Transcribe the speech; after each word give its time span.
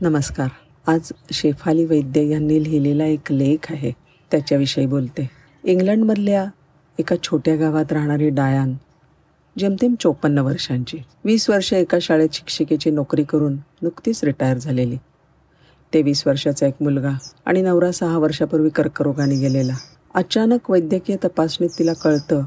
नमस्कार. 0.00 0.48
आज 0.86 1.12
शेफाली 1.32 1.84
वैद्य 1.84 2.22
यांनी 2.22 2.62
लिहिलेला 2.64 3.04
एक 3.04 3.30
लेख 3.30 3.66
आहे. 3.70 3.90
त्याच्याविषयी 4.30 4.86
बोलते. 4.86 5.30
इंग्लंडमधल्या 5.64 6.44
एका 6.98 7.16
छोट्या 7.22 7.56
गावात 7.56 7.92
राहणारी 7.92 8.28
डायान 8.28 8.74
जेमतेम 9.58 9.94
चोपन्न 10.00 10.38
वर्षांची 10.38 10.98
वीस 11.24 11.48
वर्ष 11.50 11.72
एका 11.72 11.98
शाळेत 12.02 12.28
शिक्षिकेची 12.32 12.90
नोकरी 12.90 13.22
करून 13.22 13.56
नुकतीच 13.82 14.24
रिटायर 14.24 14.58
झालेली. 14.58 14.96
तेवीस 15.94 16.22
वर्षाचा 16.26 16.66
एक 16.66 16.74
मुलगा 16.80 17.12
आणि 17.46 17.62
नवरा 17.62 17.90
सहा 17.92 18.18
वर्षापूर्वी 18.18 18.68
कर्करोगाने 18.68 19.36
गेलेला. 19.36 19.74
अचानक 20.14 20.70
वैद्यकीय 20.70 21.16
तपासणीत 21.24 21.70
तिला 21.78 21.92
कळतं 21.92 22.44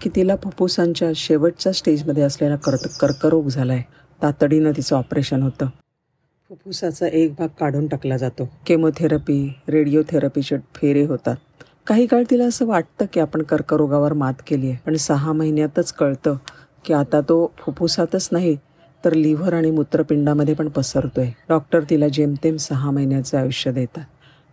की 0.00 0.10
तिला 0.16 0.36
फुफ्फुसांच्या 0.36 1.10
शेवटच्या 1.16 1.72
स्टेजमध्ये 1.72 2.22
असलेला 2.22 2.56
कर्त 2.56 2.88
कर्करोग 3.00 3.48
झाला 3.48 3.72
आहे 3.72 3.82
तातडीनं 4.22 4.72
तिचं 4.76 4.96
ऑपरेशन 4.96 5.42
होतं. 5.42 5.66
फुफ्फुसाचा 6.50 7.06
एक 7.06 7.32
भाग 7.38 7.48
काढून 7.60 7.86
टाकला 7.86 8.16
जातो. 8.16 8.44
केमोथेरपी 8.66 9.36
रेडिओथेरपीचे 9.68 10.56
फेरे 10.74 11.04
होतात. 11.06 11.36
काही 11.86 12.06
काळ 12.06 12.22
तिला 12.30 12.44
असं 12.44 12.66
वाटतं 12.66 13.06
की 13.12 13.20
आपण 13.20 13.42
कर्करोगावर 13.42 14.12
मात 14.12 14.42
केली 14.46 14.68
आहे 14.70 14.78
पण 14.86 14.96
सहा 14.96 15.32
महिन्यातच 15.32 15.92
कळतं 15.92 16.36
की 16.84 16.92
आता 16.94 17.20
तो 17.20 17.36
फुफ्फुसातच 17.58 18.28
नाही 18.32 18.56
तर 19.04 19.12
लिव्हर 19.12 19.54
आणि 19.54 19.70
मूत्रपिंडामध्ये 19.70 20.54
पण 20.54 20.68
पसरतोय. 20.68 21.30
डॉक्टर 21.48 21.80
तिला 21.90 22.08
जेमतेम 22.08 22.56
सहा 22.56 22.90
महिन्याचं 22.90 23.38
आयुष्य 23.38 23.72
देतात. 23.72 24.04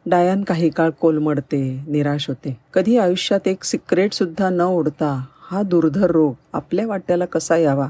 डायान 0.05 0.43
काही 0.43 0.69
काळ 0.69 0.89
कोलमडते 0.89 1.63
निराश 1.87 2.27
होते. 2.27 2.57
कधी 2.73 2.97
आयुष्यात 2.97 3.47
एक 3.47 3.63
सिक्रेट 3.63 4.13
सुद्धा 4.13 4.49
न 4.49 4.61
ओढता 4.61 5.19
हा 5.51 5.61
दुर्धर 5.61 6.11
रोग 6.11 6.33
आपल्या 6.53 6.87
वाट्याला 6.87 7.25
कसा 7.25 7.57
यावा? 7.57 7.87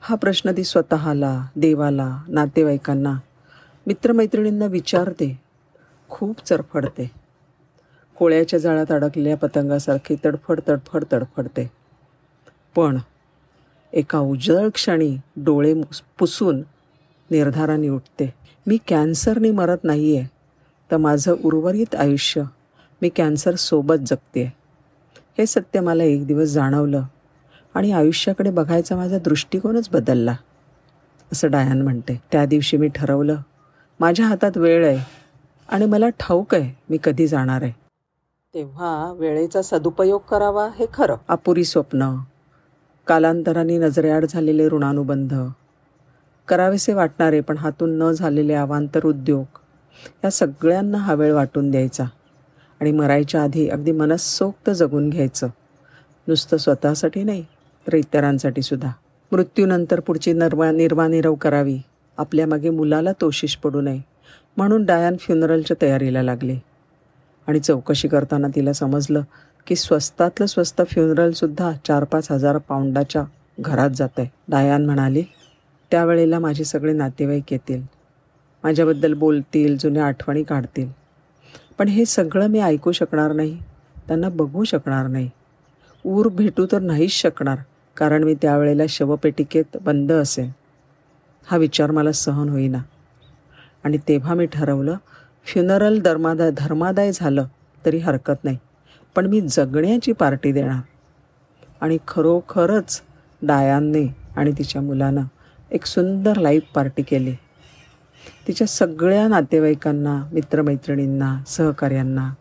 हा 0.00 0.14
प्रश्न 0.14 0.50
ती 0.56 0.64
स्वतःला 0.64 1.38
देवाला 1.56 2.08
नातेवाईकांना 2.28 3.14
मित्रमैत्रिणींना 3.86 4.66
विचारते. 4.66 5.40
खूप 6.08 6.44
चरफडते. 6.44 7.10
कोळ्याच्या 8.16 8.58
जाळ्यात 8.58 8.92
अडकलेल्या 8.92 9.36
पतंगासारखी 9.36 10.16
तडफड 10.24 10.60
तडफड 10.68 11.04
तडफडते. 11.12 11.70
पण 12.76 12.98
एका 13.92 14.18
उजळ 14.18 14.68
क्षणी 14.68 15.16
डोळे 15.36 15.74
पुसून 16.18 16.62
निर्धाराने 17.30 17.88
उठते. 17.88 18.34
मी 18.66 18.78
कॅन्सरने 18.88 19.50
मरत 19.50 19.84
नाही 19.84 20.16
आहे 20.16 20.28
तर 20.90 20.96
माझं 20.96 21.34
उर्वरित 21.44 21.94
आयुष्य 21.94 22.42
मी 23.02 23.08
कॅन्सरसोबत 23.08 24.06
जगते. 24.06 24.52
हे 25.38 25.46
सत्य 25.46 25.80
मला 25.80 26.04
एक 26.04 26.26
दिवस 26.26 26.48
जाणवलं 26.48 27.02
आणि 27.74 27.92
आयुष्याकडे 27.92 28.50
बघायचा 28.50 28.96
माझा 28.96 29.18
दृष्टिकोनच 29.18 29.88
बदलला 29.92 30.36
असं 31.32 31.50
डायन 31.50 31.82
म्हणते. 31.82 32.20
त्या 32.32 32.46
दिवशी 32.46 32.76
मी 32.76 32.88
ठरवलं 32.88 33.36
माझ्या 34.00 34.26
हातात 34.26 34.56
वेळ 34.56 34.86
आहे 34.86 34.98
आणि 35.68 35.86
मला 35.86 36.08
ठाऊक 36.08 36.54
आहे 36.54 36.72
मी 36.90 36.98
कधी 37.04 37.26
जाणार 37.26 37.62
आहे. 37.62 37.72
तेव्हा 38.54 39.12
वेळेचा 39.12 39.62
सदुपयोग 39.62 40.20
करावा 40.30 40.68
हे 40.78 40.86
खरं. 40.94 41.16
अपुरी 41.28 41.64
स्वप्न 41.64 42.16
कालांतराने 43.06 43.78
नजरेआड 43.78 44.24
झालेले 44.24 44.68
ऋणानुबंध 44.68 45.34
करावेसे 46.48 46.92
वाटणारे 46.94 47.40
पण 47.40 47.56
हातून 47.56 47.98
न 47.98 48.10
झालेले 48.12 48.54
अवांतर 48.54 49.06
उद्योग 49.06 49.58
या 50.24 50.30
सगळ्यांना 50.30 50.98
हा 50.98 51.14
वेळ 51.14 51.32
वाटून 51.32 51.70
द्यायचा 51.70 52.04
आणि 52.80 52.92
मरायच्या 52.92 53.42
आधी 53.42 53.68
अगदी 53.68 53.92
मनस्सोक्त 53.92 54.70
जगून 54.70 55.08
घ्यायचं. 55.10 55.48
नुसतं 56.28 56.56
स्वतःसाठी 56.56 57.22
नाही 57.22 57.44
तर 57.86 57.94
इतरांसाठी 57.94 58.62
सुद्धा. 58.62 58.90
मृत्यूनंतर 59.32 60.00
पुढची 60.00 60.32
निर्वा 60.32 60.70
निर्वानिरव 60.70 61.34
करावी. 61.34 61.78
आपल्यामागे 62.18 62.70
मुलाला 62.70 63.12
तोशिश 63.12 63.56
पडू 63.56 63.80
नये 63.80 64.00
म्हणून 64.56 64.84
डायन 64.84 65.16
फ्युनरलच्या 65.16 65.76
तयारीला 65.82 66.22
लागले. 66.22 66.58
आणि 67.46 67.58
चौकशी 67.58 68.08
करताना 68.08 68.48
तिला 68.54 68.72
समजलं 68.72 69.22
की 69.66 69.76
स्वस्तातलं 69.76 70.46
स्वस्त 70.46 70.82
फ्युनरलसुद्धा 70.90 71.72
चार 71.84 72.04
पाच 72.04 72.32
हजार 72.32 72.58
पाऊंडाच्या 72.58 73.24
घरात 73.60 73.90
जात 73.90 74.18
आहे 74.18 74.28
डायान 74.48 74.86
म्हणाली 74.86 75.22
त्यावेळेला 75.90 76.38
माझे 76.38 76.64
सगळे 76.64 76.92
नातेवाईक 76.92 77.52
येतील. 77.52 77.82
माझ्याबद्दल 78.64 79.14
बोलतील 79.14 79.76
जुन्या 79.76 80.06
आठवणी 80.06 80.42
काढतील. 80.42 80.88
पण 81.78 81.88
हे 81.88 82.04
सगळं 82.04 82.46
मी 82.46 82.60
ऐकू 82.60 82.92
शकणार 82.92 83.32
नाही 83.32 83.58
त्यांना 84.06 84.28
बघू 84.28 84.64
शकणार 84.64 85.06
नाही. 85.06 85.30
ऊर 86.04 86.28
भेटू 86.28 86.66
तर 86.72 86.78
नाहीच 86.78 87.10
शकणार 87.10 87.58
कारण 87.96 88.24
मी 88.24 88.34
त्यावेळेला 88.34 88.82
शवपेटिकेत 88.88 89.76
बंद 89.82 90.12
असेल 90.12 90.50
हा 91.50 91.56
विचार 91.56 91.90
मला 91.90 92.12
सहन 92.12 92.48
होईना. 92.48 92.78
आणि 93.84 93.96
तेव्हा 93.96 94.34
मी 94.34 94.46
ठरवलं 94.46 94.96
फ्युनरल 95.44 96.00
धर्मादाय 96.00 96.50
धर्मादाय 96.56 97.10
झालं 97.14 97.46
तरी 97.86 97.98
हरकत 97.98 98.44
नाही. 98.44 98.58
पण 99.16 99.26
मी 99.26 99.40
जगण्याची 99.40 100.12
पार्टी 100.12 100.52
देणार. 100.52 100.80
आणि 101.80 101.98
खरोखरच 102.08 103.02
डायांनी 103.42 104.08
आणि 104.36 104.52
तिच्या 104.52 104.82
मुलानं 104.82 105.22
एक 105.70 105.86
सुंदर 105.86 106.36
लाईफ 106.36 106.62
पार्टी 106.74 107.02
केली. 107.02 107.32
तिच्या 108.48 108.66
सगळ्या 108.66 109.28
नातेवाईकांना 109.28 110.28
मित्रमैत्रिणींना 110.32 111.42
सहकार्यांना 111.46 112.34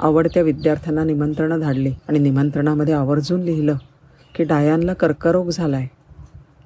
आवडत्या 0.00 0.42
विद्यार्थ्यांना 0.42 1.04
निमंत्रणं 1.04 1.60
धाडली. 1.60 1.92
आणि 2.08 2.18
निमंत्रणामध्ये 2.18 2.94
आवर्जून 2.94 3.40
लिहिलं 3.40 3.76
की 4.34 4.44
डायांना 4.44 4.94
कर्करोग 4.94 5.50
झाला 5.50 5.76
आहे 5.76 5.99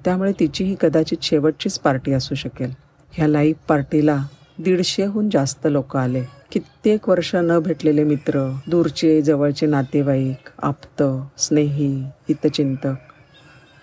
त्यामुळे 0.05 0.31
तिची 0.39 0.63
ही 0.63 0.75
कदाचित 0.81 1.17
शेवटचीच 1.21 1.79
पार्टी 1.79 2.13
असू 2.13 2.35
शकेल. 2.35 2.71
ह्या 3.11 3.27
लाईव्ह 3.27 3.65
पार्टीला 3.67 4.17
दीडशेहून 4.59 5.29
जास्त 5.29 5.67
लोक 5.71 5.97
आले. 5.97 6.23
कित्येक 6.51 7.09
वर्ष 7.09 7.35
न 7.35 7.59
भेटलेले 7.59 8.03
मित्र 8.03 8.49
दूरचे 8.67 9.21
जवळचे 9.21 9.65
नातेवाईक 9.65 10.49
आप्त 10.63 11.03
स्नेही 11.37 12.03
हितचिंतक 12.29 13.13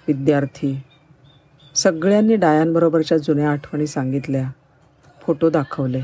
विद्यार्थी 0.09 0.83
सगळ्यांनी 1.75 2.37
डायांबरोबरच्या 2.37 3.19
जुन्या 3.19 3.51
आठवणी 3.51 3.87
सांगितल्या 3.87 4.51
फोटो 5.23 5.51
दाखवले. 5.51 6.01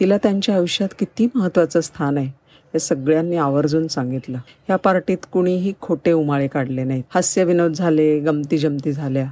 तिला 0.00 0.16
त्यांच्या 0.16 0.54
आयुष्यात 0.54 0.88
किती 0.98 1.28
महत्त्वाचं 1.34 1.80
स्थान 1.80 2.18
आहे. 2.18 2.39
हे 2.74 2.78
सगळ्यांनी 2.78 3.36
आवर्जून 3.36 3.86
सांगितलं. 3.86 4.38
ह्या 4.38 4.76
पार्टीत 4.76 5.18
कुणीही 5.32 5.72
खोटे 5.80 6.12
उमाळे 6.12 6.48
काढले 6.48 6.84
नाहीत. 6.84 7.02
हास्यविनोद 7.10 7.72
झाले 7.72 8.20
गमती 8.20 8.58
जमती 8.58 8.92
झाल्या. 8.92 9.26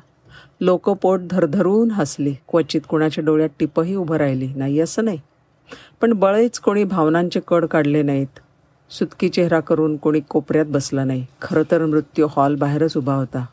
लोक 0.60 0.90
पोट 0.90 1.20
धरधरून 1.30 1.90
हसली. 1.90 2.34
क्वचित 2.48 2.80
कुणाच्या 2.88 3.24
डोळ्यात 3.24 3.48
टिपही 3.58 3.94
उभं 3.94 4.16
राहिली. 4.16 4.48
नाही 4.56 4.80
असं 4.80 5.04
नाही. 5.04 5.20
पण 6.00 6.12
बळेच 6.12 6.58
कोणी 6.58 6.84
भावनांचे 6.84 7.40
कड 7.48 7.64
काढले 7.64 8.02
नाहीत. 8.02 8.38
सुतकी 8.90 9.28
चेहरा 9.28 9.60
करून 9.60 9.96
कोणी 9.96 10.20
कोपऱ्यात 10.20 10.66
बसला 10.66 11.04
नाही. 11.04 11.26
खरं 11.42 11.62
तर 11.70 11.86
मृत्यू 11.86 12.26
हॉल 12.30 12.54
बाहेरच 12.54 12.96
उभा 12.96 13.14
होता. 13.14 13.46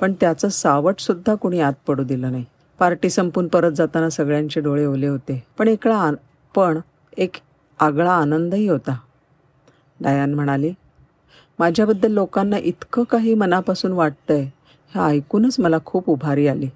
पण 0.00 0.12
त्याचं 0.12 0.48
सावटसुद्धा 0.48 1.34
कोणी 1.34 1.60
आत 1.60 1.72
पडू 1.86 2.04
दिलं 2.04 2.32
नाही. 2.32 2.44
पार्टी 2.78 3.10
संपून 3.10 3.48
परत 3.48 3.72
जाताना 3.72 4.10
सगळ्यांचे 4.10 4.60
डोळे 4.60 4.86
ओले 4.86 5.06
होते. 5.06 5.42
पण 5.58 5.68
एकळा 5.68 6.10
पण 6.56 6.78
एक 7.16 7.30
आगळा 7.84 8.12
आनंदही 8.12 8.68
होता. 8.68 8.98
डायान 10.00 10.34
म्हणाली 10.34 10.72
माझ्याबद्दल 11.58 12.12
लोकांना 12.12 12.58
इतकं 12.58 13.02
काही 13.02 13.34
मनापासून 13.34 13.92
वाटतंय 13.92 14.42
हे 14.94 15.00
ऐकूनच 15.00 15.60
मला 15.60 15.76
खूप 15.84 16.10
उभारी 16.10 16.46
आली. 16.46 16.68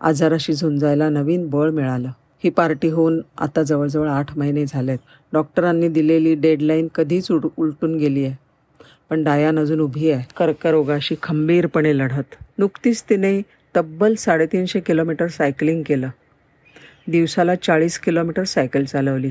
आजाराशी 0.00 0.52
झुंजायला 0.52 1.08
नवीन 1.08 1.50
बळ 1.50 1.70
मिळालं. 1.70 2.08
ही 2.44 2.50
पार्टी 2.50 2.88
होऊन 2.88 3.20
आता 3.38 3.62
जवळजवळ 3.62 4.08
आठ 4.08 4.38
महिने 4.38 4.66
झालेत. 4.66 4.98
डॉक्टरांनी 5.32 5.88
दिलेली 5.88 6.34
डेडलाईन 6.34 6.88
कधीच 6.94 7.30
उड 7.30 7.46
उलटून 7.56 7.96
गेली 7.96 8.24
आहे. 8.24 8.34
पण 9.10 9.24
डायान 9.24 9.58
अजून 9.58 9.80
उभी 9.80 10.10
आहे. 10.10 10.24
कर्करोगाशी 10.36 11.14
खंबीरपणे 11.22 11.98
लढत. 11.98 12.24
नुकतीच 12.58 13.02
तिने 13.02 13.42
तब्बल 13.76 14.14
साडेतीनशे 14.14 14.80
किलोमीटर 14.80 15.26
सायकलिंग 15.26 15.82
केलं. 15.86 16.08
दिवसाला 17.08 17.54
चाळीस 17.54 17.98
किलोमीटर 17.98 18.44
सायकल 18.44 18.84
चालवली. 18.84 19.30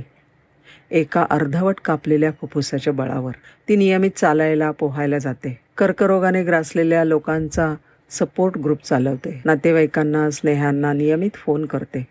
एका 0.91 1.25
अर्धवट 1.29 1.75
कापलेल्या 1.85 2.31
फुफ्फुसाच्या 2.31 2.93
बळावर. 2.93 3.31
ती 3.69 3.75
नियमित 3.75 4.11
चालायला 4.15 4.71
पोहायला 4.71 5.17
जाते. 5.17 5.59
कर्करोगाने 5.77 6.43
ग्रासलेल्या 6.43 7.03
लोकांचा 7.03 7.75
सपोर्ट 8.09 8.57
ग्रुप 8.57 8.83
चालवते. 8.83 9.41
नातेवाईकांना 9.45 10.29
स्नेहांना 10.31 10.93
नियमित 10.93 11.35
फोन 11.35 11.65
करते. 11.65 12.07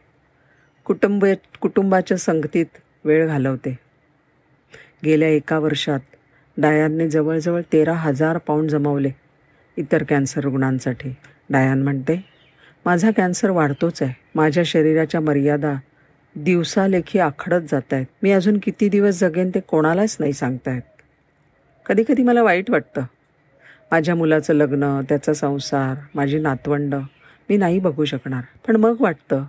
कुटुंब 0.84 1.24
कुटुंबाच्या 1.60 2.16
संगतीत 2.16 2.66
वेळ 3.04 3.26
घालवते. 3.26 3.78
गेल्या 5.04 5.28
एका 5.28 5.58
वर्षात 5.58 6.00
डायानने 6.56 7.08
जवळजवळ 7.08 7.60
तेरा 7.72 7.92
हजार 7.92 8.38
पाऊंड 8.38 8.70
जमवले 8.70 9.10
इतर 9.76 10.02
कॅन्सर 10.02 10.40
रुग्णांसाठी. 10.40 11.14
डायान 11.50 11.82
म्हणते 11.82 12.24
माझा 12.86 13.10
कॅन्सर 13.16 13.50
वाढतोच 13.50 14.02
आहे. 14.02 14.12
माझ्या 14.34 14.64
शरीराच्या 14.66 15.20
मर्यादा 15.20 15.74
दिवसालेखी 16.36 17.18
आखडत 17.18 17.60
जात 17.70 17.92
आहेत 17.92 18.06
मी 18.22 18.30
अजून 18.30 18.58
किती 18.62 18.88
दिवस 18.88 19.20
जगेन 19.20 19.50
ते 19.54 19.60
कोणालाच 19.60 20.16
नाही 20.20 20.32
सांगतायत. 20.32 20.82
कधीकधी 21.86 22.22
मला 22.22 22.42
वाईट 22.42 22.70
वाटतं. 22.70 23.02
माझ्या 23.90 24.14
मुलाचं 24.14 24.54
लग्न 24.54 25.00
त्याचा 25.08 25.34
संसार 25.34 25.94
माझी 26.14 26.38
नातवंड 26.38 26.94
मी 27.48 27.56
नाही 27.56 27.78
बघू 27.78 28.04
शकणार. 28.04 28.42
पण 28.66 28.76
मग 28.76 28.96
वाटतं 29.00 29.44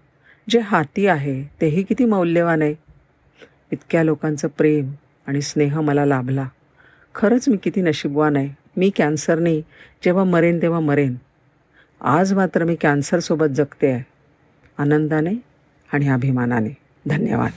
जे 0.49 0.59
हाती 0.59 1.07
आहे 1.07 1.43
तेही 1.61 1.83
किती 1.83 2.05
मौल्यवान 2.05 2.61
आहे. 2.61 2.75
इतक्या 3.71 4.03
लोकांचं 4.03 4.47
प्रेम 4.47 4.91
आणि 5.27 5.41
स्नेह 5.41 5.81
मला 5.81 6.05
लाभला. 6.05 6.47
खरंच 7.15 7.49
मी 7.49 7.57
किती 7.57 7.81
नशीबवान 7.81 8.35
आहे. 8.35 8.49
मी 8.77 8.91
कॅन्सरने 8.95 9.61
जेव्हा 10.03 10.23
मरेन 10.23 10.61
तेव्हा 10.61 10.79
मरेन. 10.79 11.15
आज 12.01 12.33
मात्र 12.33 12.63
मी 12.63 12.75
कॅन्सरसोबत 12.75 13.45
जगते 13.45 13.91
आहे 13.91 14.03
आनंदाने 14.77 15.54
आणि 15.93 16.07
अभिमानाने. 16.07 16.77
धन्यवाद. 17.07 17.51